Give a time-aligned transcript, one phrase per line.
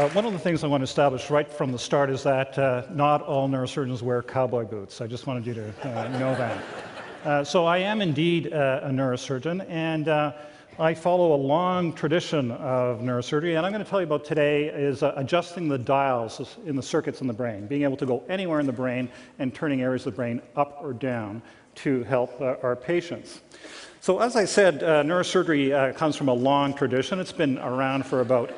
[0.00, 2.58] Uh, one of the things I want to establish right from the start is that
[2.58, 5.02] uh, not all neurosurgeons wear cowboy boots.
[5.02, 6.64] I just wanted you to uh, know that.
[7.22, 10.32] Uh, so I am indeed uh, a neurosurgeon, and uh,
[10.78, 13.58] I follow a long tradition of neurosurgery.
[13.58, 17.20] And I'm going to tell you about today is adjusting the dials in the circuits
[17.20, 19.06] in the brain, being able to go anywhere in the brain
[19.38, 21.42] and turning areas of the brain up or down
[21.74, 23.42] to help our patients.
[24.00, 27.20] So as I said, neurosurgery comes from a long tradition.
[27.20, 28.50] It's been around for about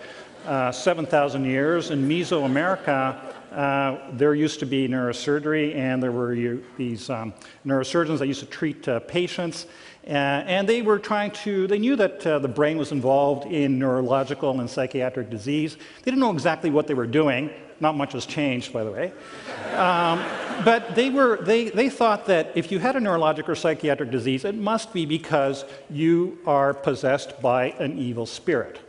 [0.46, 1.90] uh, 7,000 years.
[1.90, 7.34] In Mesoamerica, uh, there used to be neurosurgery, and there were you, these um,
[7.66, 9.66] neurosurgeons that used to treat uh, patients.
[10.06, 13.78] Uh, and they were trying to, they knew that uh, the brain was involved in
[13.78, 15.76] neurological and psychiatric disease.
[15.76, 17.50] They didn't know exactly what they were doing.
[17.78, 19.12] Not much has changed, by the way.
[19.74, 20.24] Um,
[20.64, 24.44] but they, were, they, they thought that if you had a neurologic or psychiatric disease,
[24.44, 28.80] it must be because you are possessed by an evil spirit.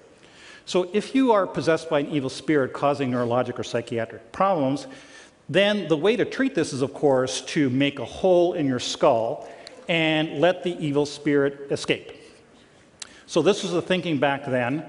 [0.65, 4.87] So if you are possessed by an evil spirit causing neurologic or psychiatric problems,
[5.49, 8.79] then the way to treat this is, of course, to make a hole in your
[8.79, 9.47] skull
[9.89, 12.11] and let the evil spirit escape.
[13.25, 14.85] So this was the thinking back then.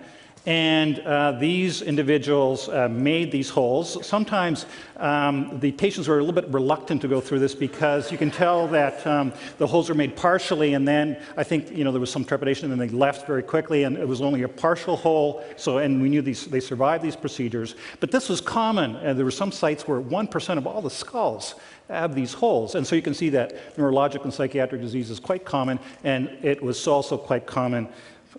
[0.47, 4.07] And uh, these individuals uh, made these holes.
[4.07, 4.67] Sometimes
[4.99, 8.31] um, the patients were a little bit reluctant to go through this because you can
[8.31, 12.01] tell that um, the holes were made partially, and then I think you know there
[12.01, 14.97] was some trepidation, and then they left very quickly, and it was only a partial
[14.97, 15.43] hole.
[15.57, 17.75] So, and we knew these they survived these procedures.
[18.01, 20.91] But this was common, and there were some sites where one percent of all the
[20.91, 21.55] skulls
[21.89, 25.47] have these holes, and so you can see that neurologic and psychiatric disease is quite
[25.47, 27.89] common, and it was also quite common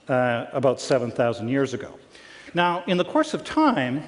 [0.08, 1.98] uh, about 7,000 years ago.
[2.54, 4.04] Now, in the course of time,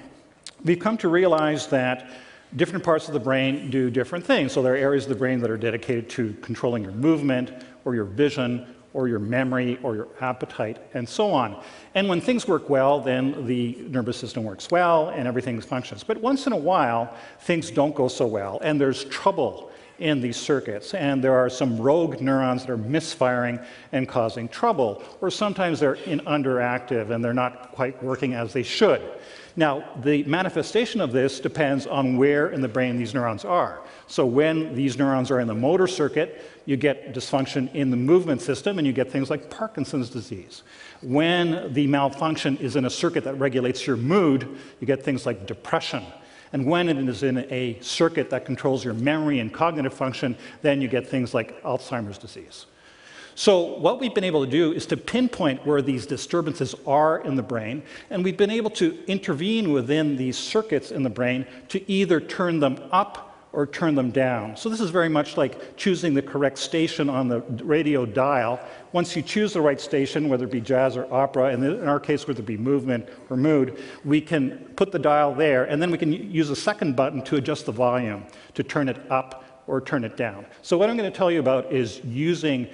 [0.63, 2.09] we've come to realize that
[2.55, 4.53] different parts of the brain do different things.
[4.53, 7.51] So there are areas of the brain that are dedicated to controlling your movement
[7.83, 11.61] or your vision or your memory or your appetite and so on.
[11.93, 16.03] And when things work well, then the nervous system works well and everything functions.
[16.03, 20.37] But once in a while, things don't go so well and there's trouble in these
[20.37, 20.93] circuits.
[20.93, 23.59] And there are some rogue neurons that are misfiring
[23.91, 25.03] and causing trouble.
[25.21, 29.01] Or sometimes they're in underactive and they're not quite working as they should.
[29.55, 33.81] Now, the manifestation of this depends on where in the brain these neurons are.
[34.05, 38.41] So when these neurons are in the motor circuit, you get dysfunction in the movement
[38.41, 40.61] system and you get things like Parkinson's disease.
[41.01, 45.47] When the malfunction is in a circuit that regulates your mood, you get things like
[45.47, 46.03] depression
[46.53, 50.81] and when it is in a circuit that controls your memory and cognitive function, then
[50.81, 52.65] you get things like Alzheimer's disease.
[53.35, 57.35] So what we've been able to do is to pinpoint where these disturbances are in
[57.35, 61.91] the brain, and we've been able to intervene within these circuits in the brain to
[61.91, 63.26] either turn them up
[63.57, 64.55] or turn them down.
[64.55, 68.59] So this is very much like choosing the correct station on the radio dial.
[68.91, 71.99] Once you choose the right station, whether it be jazz or opera, and in our
[71.99, 75.89] case, whether it be movement or mood, we can put the dial there, and then
[75.89, 79.81] we can use a second button to adjust the volume, to turn it up or
[79.81, 80.45] turn it down.
[80.61, 82.67] So what I'm going to tell you about is using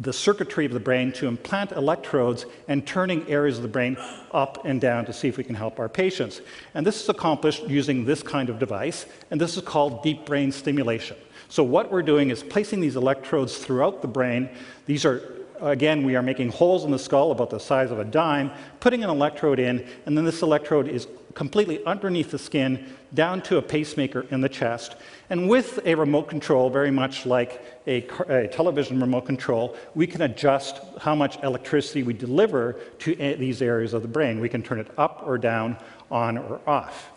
[0.00, 3.96] the circuitry of the brain to implant electrodes and turning areas of the brain
[4.32, 6.40] up and down to see if we can help our patients.
[6.74, 10.50] And this is accomplished using this kind of device, and this is called deep brain
[10.50, 11.16] stimulation.
[11.48, 14.48] So what we're doing is placing these electrodes throughout the brain.
[14.86, 18.04] These are again, we are making holes in the skull about the size of a
[18.04, 23.42] dime, putting an electrode in, and then this electrode is completely underneath the skin down
[23.42, 24.96] to a pacemaker in the chest.
[25.30, 30.22] And with a remote control, very much like a, a television remote control, we can
[30.22, 34.40] adjust how much electricity we deliver to these areas of the brain.
[34.40, 35.76] We can turn it up or down,
[36.10, 37.10] on or off.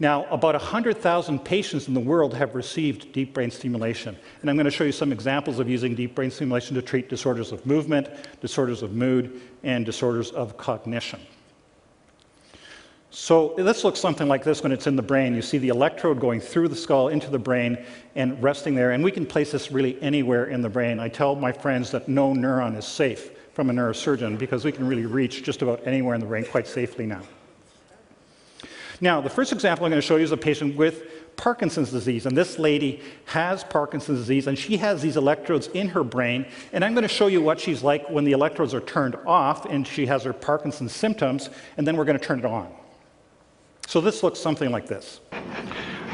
[0.00, 4.16] Now, about 100,000 patients in the world have received deep brain stimulation.
[4.40, 7.08] And I'm going to show you some examples of using deep brain stimulation to treat
[7.08, 8.08] disorders of movement,
[8.40, 11.20] disorders of mood, and disorders of cognition.
[13.10, 15.34] So this looks something like this when it's in the brain.
[15.34, 17.78] You see the electrode going through the skull into the brain
[18.16, 18.90] and resting there.
[18.90, 21.00] And we can place this really anywhere in the brain.
[21.00, 24.86] I tell my friends that no neuron is safe from a neurosurgeon because we can
[24.86, 27.22] really reach just about anywhere in the brain quite safely now.
[29.00, 32.26] Now, the first example I'm going to show you is a patient with Parkinson's disease.
[32.26, 36.44] And this lady has Parkinson's disease, and she has these electrodes in her brain.
[36.72, 39.64] And I'm going to show you what she's like when the electrodes are turned off
[39.64, 42.70] and she has her Parkinson's symptoms, and then we're going to turn it on.
[43.88, 45.22] So this looks something like this.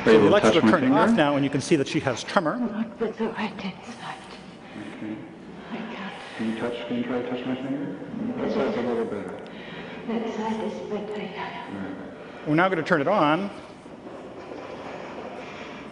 [0.05, 2.57] So the electrodes are turning off now, and you can see that she has tremor.
[2.57, 4.15] Not with the right inside.
[4.97, 5.17] Okay.
[5.73, 6.15] I can't.
[6.39, 6.87] Can you touch?
[6.87, 7.99] Can you try to touch my finger?
[8.37, 9.41] That side's a little better.
[10.07, 11.21] That side is better.
[11.21, 11.65] Yeah.
[11.69, 13.51] Uh, We're now going to turn it on.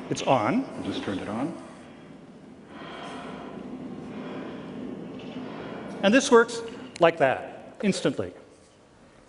[0.08, 0.64] It's on.
[0.79, 1.52] I just turned it on.
[6.05, 6.62] And this works
[7.00, 8.32] like that, instantly.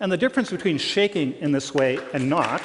[0.04, 2.60] And the difference between shaking in this way and not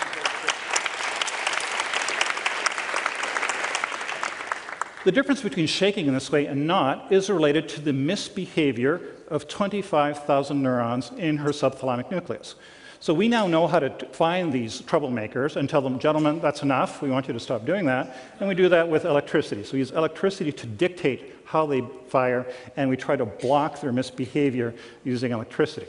[5.06, 9.00] The difference between shaking in this way and not is related to the misbehavior
[9.30, 12.56] of 25,000 neurons in her subthalamic nucleus.
[13.00, 17.02] So we now know how to find these troublemakers and tell them, gentlemen, that's enough.
[17.02, 18.18] We want you to stop doing that.
[18.42, 19.64] And we do that with electricity.
[19.64, 22.46] So we use electricity to dictate how they fire,
[22.76, 24.76] and we try to block their misbehavior
[25.06, 25.88] using electricity.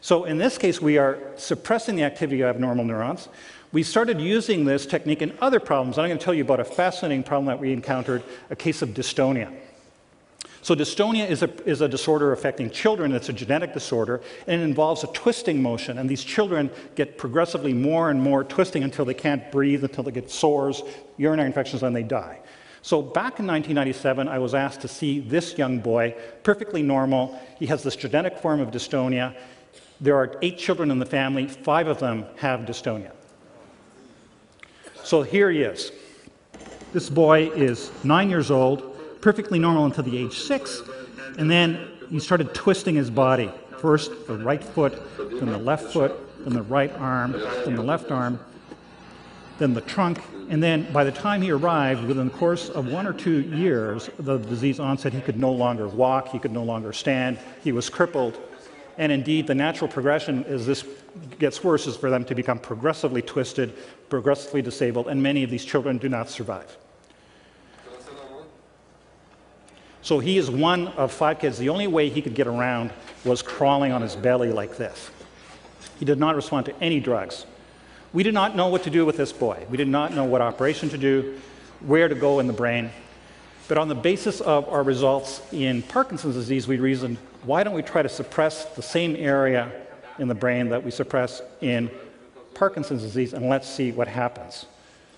[0.00, 3.28] So in this case, we are suppressing the activity of abnormal neurons.
[3.72, 5.98] We started using this technique in other problems.
[5.98, 8.90] I'm going to tell you about a fascinating problem that we encountered, a case of
[8.90, 9.54] dystonia.
[10.62, 13.12] So dystonia is a, is a disorder affecting children.
[13.12, 15.98] It's a genetic disorder, and it involves a twisting motion.
[15.98, 20.10] And these children get progressively more and more twisting until they can't breathe, until they
[20.10, 20.82] get sores,
[21.16, 22.40] urinary infections, and they die.
[22.82, 27.40] So back in 1997, I was asked to see this young boy, perfectly normal.
[27.58, 29.34] He has this genetic form of dystonia.
[30.00, 33.12] There are eight children in the family, five of them have dystonia.
[35.04, 35.92] So here he is.
[36.92, 40.82] This boy is nine years old perfectly normal until the age six,
[41.38, 43.50] and then he started twisting his body.
[43.78, 46.12] First the right foot, then the left foot,
[46.44, 48.38] then the right arm, then the left arm,
[49.58, 53.06] then the trunk, and then by the time he arrived, within the course of one
[53.06, 56.92] or two years, the disease onset, he could no longer walk, he could no longer
[56.92, 58.38] stand, he was crippled.
[59.00, 60.84] And indeed, the natural progression as this
[61.38, 63.72] gets worse is for them to become progressively twisted,
[64.10, 66.76] progressively disabled, and many of these children do not survive.
[70.02, 71.56] So he is one of five kids.
[71.56, 72.92] The only way he could get around
[73.24, 75.10] was crawling on his belly like this.
[75.98, 77.46] He did not respond to any drugs.
[78.12, 79.64] We did not know what to do with this boy.
[79.70, 81.40] We did not know what operation to do,
[81.80, 82.90] where to go in the brain.
[83.70, 87.82] But on the basis of our results in Parkinson's disease, we reasoned why don't we
[87.82, 89.70] try to suppress the same area
[90.18, 91.88] in the brain that we suppress in
[92.52, 94.66] Parkinson's disease and let's see what happens.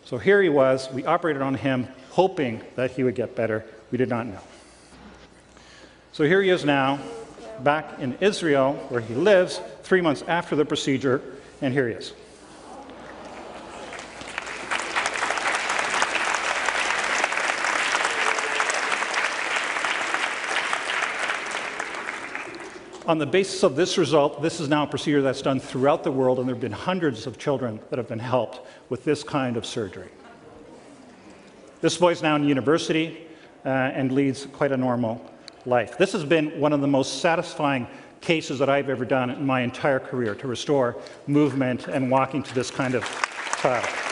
[0.05, 0.91] So here he was.
[0.93, 3.65] We operated on him hoping that he would get better.
[3.91, 4.41] We did not know.
[6.13, 7.01] So here he is now,
[7.61, 11.23] back in Israel, where he lives, three months after the procedure,
[11.63, 12.13] and here he is.
[23.05, 26.13] On the basis of this result, this is now a procedure that's done throughout the
[26.13, 28.61] world, and there have been hundreds of children that have been helped
[28.91, 30.09] with this kind of surgery.
[31.81, 33.27] This boy is now in university
[33.65, 35.21] uh, and leads quite a normal
[35.67, 35.99] life.
[35.99, 37.89] This has been one of the most satisfying
[38.21, 40.97] cases that I've ever done in my entire career to restore
[41.27, 43.05] movement and walking to this kind of
[43.61, 44.12] child.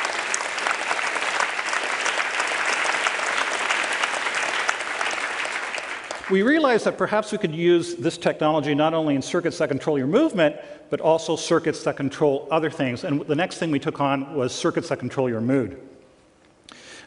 [6.31, 9.99] We realized that perhaps we could use this technology not only in circuits that control
[9.99, 10.56] your movement,
[10.88, 13.03] but also circuits that control other things.
[13.03, 15.81] And the next thing we took on was circuits that control your mood.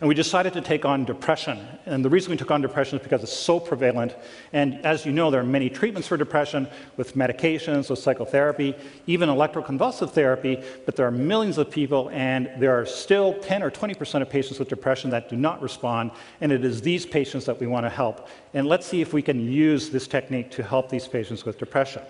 [0.03, 1.65] And we decided to take on depression.
[1.85, 4.13] And the reason we took on depression is because it's so prevalent.
[4.51, 6.67] And as you know, there are many treatments for depression
[6.97, 8.75] with medications, with psychotherapy,
[9.07, 10.61] even electroconvulsive therapy.
[10.85, 14.59] But there are millions of people, and there are still 10 or 20% of patients
[14.59, 16.11] with depression that do not respond.
[16.41, 18.27] And it is these patients that we want to help.
[18.53, 22.01] And let's see if we can use this technique to help these patients with depression.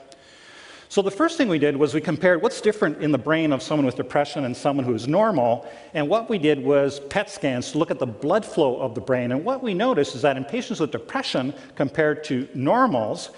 [0.93, 3.63] So the first thing we did was we compared what's different in the brain of
[3.63, 5.67] someone with depression and someone who's normal.
[5.95, 9.01] And what we did was PET scans to look at the blood flow of the
[9.01, 9.31] brain.
[9.31, 13.31] And what we noticed is that in patients with depression compared to normals,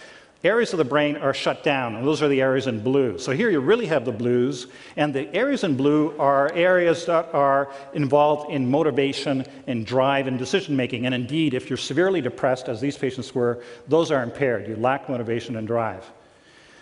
[0.43, 3.17] areas of the brain are shut down, and those are the areas in blue.
[3.17, 7.33] So here you really have the blues, and the areas in blue are areas that
[7.33, 11.05] are involved in motivation and drive and decision making.
[11.05, 14.67] And indeed, if you're severely depressed, as these patients were, those are impaired.
[14.67, 16.03] You lack motivation and drive.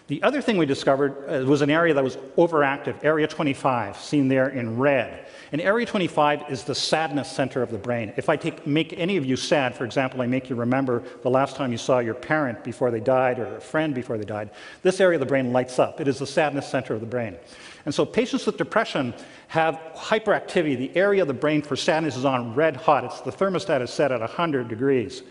[0.08, 4.28] The other thing we discovered uh, was an area that was overactive, Area 25, seen
[4.28, 5.28] there in red.
[5.54, 8.12] And Area 25 is the sadness center of the brain.
[8.18, 11.30] If I take, make any of you sad, for example, I make you remember the
[11.30, 14.50] last time you saw your parent before they died or a friend before they died,
[14.82, 16.02] this area of the brain lights up.
[16.02, 17.38] It is the sadness center of the brain.
[17.86, 19.14] And so patients with depression
[19.48, 20.78] have hyperactivity.
[20.78, 23.06] The area of the brain for sadness is on red hot.
[23.06, 25.24] It's the thermostat is set at 100 degrees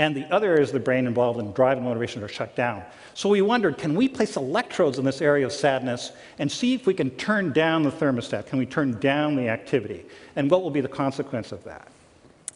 [0.00, 2.82] and the other areas of the brain involved in drive and motivation are shut down.
[3.12, 6.86] So we wondered, can we place electrodes in this area of sadness and see if
[6.86, 8.46] we can turn down the thermostat?
[8.46, 10.06] Can we turn down the activity?
[10.36, 11.86] And what will be the consequence of that?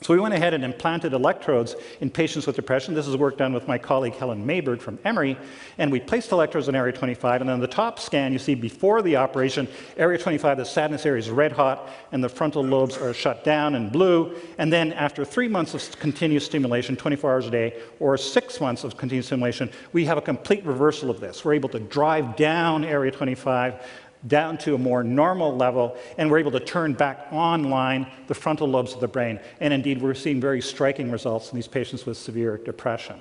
[0.01, 2.93] So we went ahead and implanted electrodes in patients with depression.
[2.93, 5.39] This is work done with my colleague Helen Mayberg from Emory.
[5.79, 7.41] And we placed electrodes in area 25.
[7.41, 11.21] And on the top scan, you see before the operation, area 25, the sadness area
[11.21, 14.35] is red hot, and the frontal lobes are shut down in blue.
[14.59, 18.85] And then after three months of continuous stimulation, 24 hours a day, or six months
[18.85, 21.47] of continuous stimulation, we have a complete reversal of this.
[21.47, 23.83] We're able to drive down area 25
[24.27, 28.69] down to a more normal level, and we're able to turn back online the frontal
[28.69, 29.39] lobes of the brain.
[29.61, 33.21] And indeed, we're seeing very striking results in these patients with severe depression.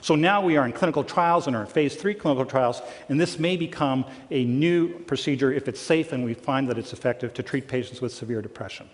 [0.00, 3.20] So now we are in clinical trials and are in phase three clinical trials, and
[3.20, 7.34] this may become a new procedure if it's safe and we find that it's effective
[7.34, 8.88] to treat patients with severe depression.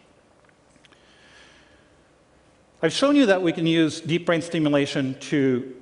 [2.83, 5.75] I've shown you that we can use deep brain stimulation to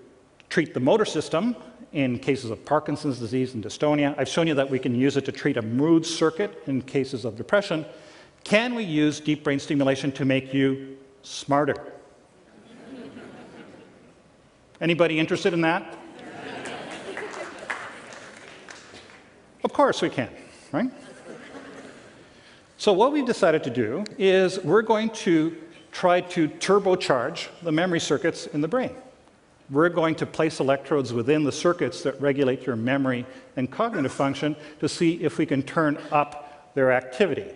[0.48, 1.56] treat the motor system
[1.92, 4.14] in cases of Parkinson's disease and dystonia.
[4.16, 7.25] I've shown you that we can use it to treat a mood circuit in cases
[7.25, 7.85] of depression.
[8.44, 11.75] Can we use deep brain stimulation to make you smarter?
[14.80, 15.97] Anybody interested in that?
[19.62, 20.30] of course we can,
[20.73, 20.90] right?
[22.78, 25.54] So what we've decided to do is we're going to
[25.92, 28.94] try to turbocharge the memory circuits in the brain.
[29.70, 33.24] We're going to place electrodes within the circuits that regulate your memory
[33.56, 37.46] and cognitive function to see if we can turn up their activity.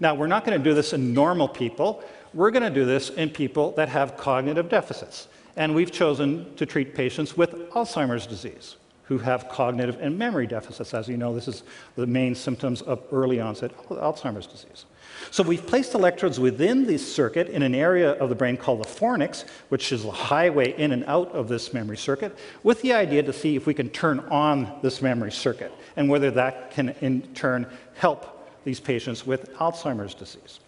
[0.00, 2.02] Now, we're not going to do this in normal people.
[2.32, 5.28] We're going to do this in people that have cognitive deficits.
[5.56, 10.94] And we've chosen to treat patients with Alzheimer's disease who have cognitive and memory deficits.
[10.94, 11.62] As you know, this is
[11.96, 14.86] the main symptoms of early onset Alzheimer's disease.
[15.30, 18.88] So we've placed electrodes within the circuit in an area of the brain called the
[18.88, 23.22] fornix, which is the highway in and out of this memory circuit, with the idea
[23.22, 27.22] to see if we can turn on this memory circuit and whether that can in
[27.34, 30.60] turn help these patients with Alzheimer's disease.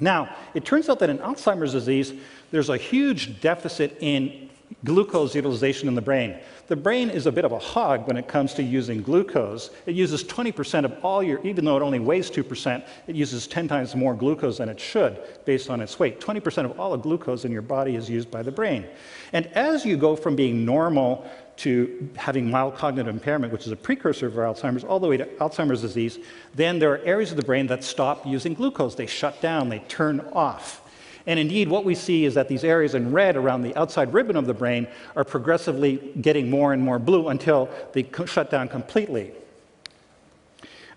[0.00, 2.14] Now, it turns out that in Alzheimer's disease,
[2.50, 4.50] there's a huge deficit in
[4.84, 6.36] glucose utilization in the brain.
[6.68, 9.70] The brain is a bit of a hog when it comes to using glucose.
[9.86, 13.68] It uses 20% of all your, even though it only weighs 2%, it uses 10
[13.68, 16.20] times more glucose than it should based on its weight.
[16.20, 18.86] 20% of all the glucose in your body is used by the brain.
[19.32, 23.76] And as you go from being normal to having mild cognitive impairment, which is a
[23.76, 26.18] precursor for Alzheimer's, all the way to Alzheimer's disease,
[26.54, 28.94] then there are areas of the brain that stop using glucose.
[28.94, 30.82] They shut down, they turn off.
[31.26, 34.36] And indeed, what we see is that these areas in red around the outside ribbon
[34.36, 39.32] of the brain are progressively getting more and more blue until they shut down completely.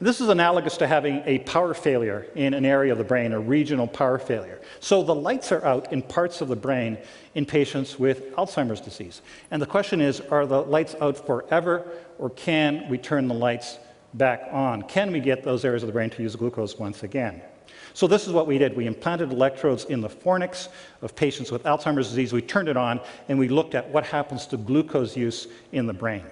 [0.01, 3.39] This is analogous to having a power failure in an area of the brain, a
[3.39, 4.62] regional power failure.
[4.79, 6.98] So the lights are out in parts of the brain
[7.36, 9.21] in patients with Alzheimer's disease.
[9.51, 11.86] And the question is are the lights out forever,
[12.17, 13.77] or can we turn the lights
[14.13, 14.83] back on?
[14.83, 17.41] Can we get those areas of the brain to use glucose once again?
[17.94, 18.76] So this is what we did.
[18.76, 20.70] We implanted electrodes in the fornix
[21.02, 22.34] of patients with Alzheimer's disease.
[22.34, 25.94] We turned it on and we looked at what happens to glucose use in the
[25.94, 26.24] brain.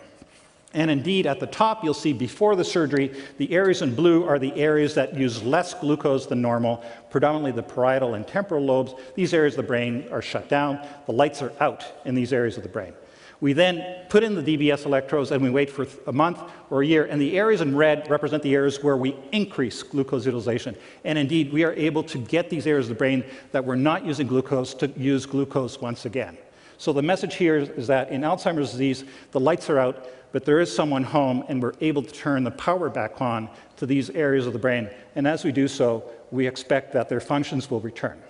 [0.73, 4.37] And indeed, at the top, you'll see before the surgery, the areas in blue are
[4.37, 8.93] the areas that use less glucose than normal, predominantly the parietal and temporal lobes.
[9.15, 10.85] These areas of the brain are shut down.
[11.05, 12.93] The lights are out in these areas of the brain.
[13.39, 16.85] We then put in the DBS electrodes and we wait for a month or a
[16.85, 17.05] year.
[17.05, 20.75] And the areas in red represent the areas where we increase glucose utilization.
[21.03, 24.05] And indeed, we are able to get these areas of the brain that were not
[24.05, 26.37] using glucose to use glucose once again.
[26.79, 30.59] So the message here is that in Alzheimer's disease, the lights are out, but there
[30.59, 34.45] is someone home, and we're able to turn the power back on to these areas
[34.45, 34.89] of the brain.
[35.15, 38.21] And as we do so, we expect that their functions will return.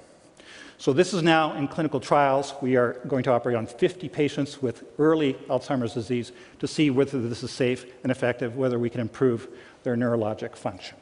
[0.79, 2.53] So this is now in clinical trials.
[2.61, 7.19] We are going to operate on 50 patients with early Alzheimer's disease to see whether
[7.19, 9.47] this is safe and effective, whether we can improve
[9.83, 10.95] their neurologic function.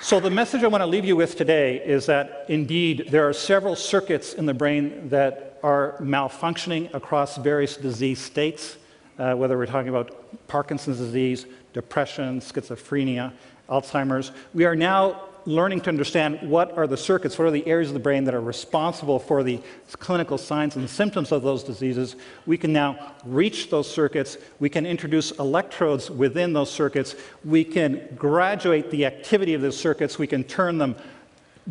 [0.00, 3.32] So, the message I want to leave you with today is that indeed there are
[3.32, 8.76] several circuits in the brain that are malfunctioning across various disease states,
[9.22, 10.10] uh, whether we're talking about
[10.48, 13.32] Parkinson's disease, depression, schizophrenia,
[13.68, 14.32] Alzheimer's.
[14.52, 17.94] We are now learning to understand what are the circuits, what are the areas of
[17.94, 19.60] the brain that are responsible for the
[19.98, 22.16] clinical signs and symptoms of those diseases.
[22.46, 24.38] We can now reach those circuits.
[24.58, 27.14] We can introduce electrodes within those circuits.
[27.44, 30.18] We can graduate the activity of those circuits.
[30.18, 30.96] We can turn them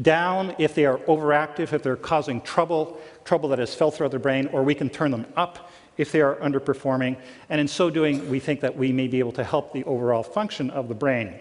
[0.01, 4.20] down if they are overactive, if they're causing trouble, trouble that is felt throughout the
[4.20, 5.71] brain, or we can turn them up
[6.01, 7.15] if they are underperforming.
[7.50, 10.24] And in so doing, we think that we may be able to help the overall
[10.24, 11.39] function of the brain.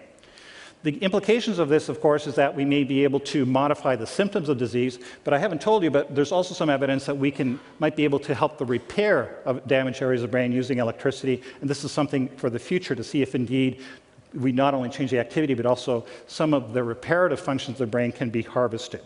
[0.83, 4.07] The implications of this, of course, is that we may be able to modify the
[4.07, 7.31] symptoms of disease, but I haven't told you, but there's also some evidence that we
[7.31, 10.79] can, might be able to help the repair of damaged areas of the brain using
[10.79, 13.83] electricity, and this is something for the future to see if indeed
[14.35, 17.91] we not only change the activity, but also some of the reparative functions of the
[17.91, 19.03] brain can be harvested.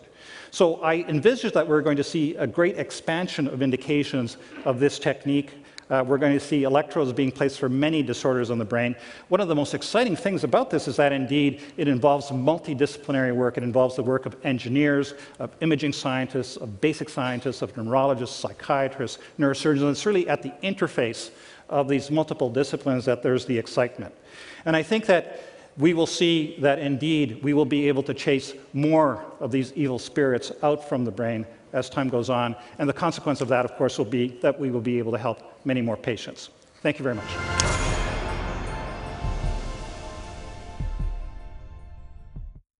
[0.51, 4.99] So I envisage that we're going to see a great expansion of indications of this
[4.99, 5.51] technique
[5.87, 8.95] Uh, we're going to see electrodes being placed for many disorders in the brain.
[9.29, 13.57] One of the most exciting things about this is that indeed it involves multidisciplinary work.
[13.57, 19.19] It involves the work of engineers, of imaging scientists, of basic scientists, of neurologists, psychiatrists,
[19.37, 19.91] neurosurgeons.
[19.91, 21.29] It's really at the interface
[21.69, 24.13] of these multiple disciplines that there's the excitement.
[24.65, 25.39] And I think that
[25.77, 29.99] we will see that indeed we will be able to chase more of these evil
[29.99, 32.55] spirits out from the brain as time goes on.
[32.79, 35.17] And the consequence of that, of course, will be that we will be able to
[35.17, 36.49] help many more patients.
[36.81, 37.84] Thank you very much.